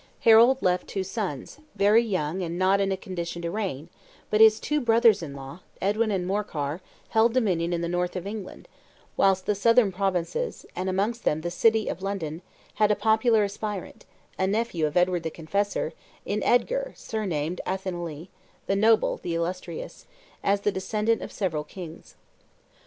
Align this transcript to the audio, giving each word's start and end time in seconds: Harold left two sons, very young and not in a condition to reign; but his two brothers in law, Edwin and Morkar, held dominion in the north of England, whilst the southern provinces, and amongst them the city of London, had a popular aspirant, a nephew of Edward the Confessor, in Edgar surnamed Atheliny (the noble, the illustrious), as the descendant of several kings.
Harold 0.21 0.59
left 0.63 0.87
two 0.87 1.03
sons, 1.03 1.59
very 1.75 2.01
young 2.01 2.41
and 2.41 2.57
not 2.57 2.81
in 2.81 2.91
a 2.91 2.97
condition 2.97 3.39
to 3.39 3.51
reign; 3.51 3.87
but 4.31 4.41
his 4.41 4.59
two 4.59 4.81
brothers 4.81 5.21
in 5.21 5.35
law, 5.35 5.59
Edwin 5.79 6.09
and 6.09 6.25
Morkar, 6.25 6.81
held 7.09 7.35
dominion 7.35 7.71
in 7.71 7.81
the 7.81 7.87
north 7.87 8.15
of 8.15 8.25
England, 8.25 8.67
whilst 9.15 9.45
the 9.45 9.53
southern 9.53 9.91
provinces, 9.91 10.65
and 10.75 10.89
amongst 10.89 11.23
them 11.23 11.41
the 11.41 11.51
city 11.51 11.87
of 11.87 12.01
London, 12.01 12.41
had 12.73 12.89
a 12.89 12.95
popular 12.95 13.43
aspirant, 13.43 14.05
a 14.39 14.47
nephew 14.47 14.87
of 14.87 14.97
Edward 14.97 15.21
the 15.21 15.29
Confessor, 15.29 15.93
in 16.25 16.41
Edgar 16.41 16.93
surnamed 16.97 17.61
Atheliny 17.67 18.29
(the 18.65 18.75
noble, 18.75 19.17
the 19.17 19.35
illustrious), 19.35 20.07
as 20.43 20.61
the 20.61 20.71
descendant 20.71 21.21
of 21.21 21.31
several 21.31 21.63
kings. 21.63 22.15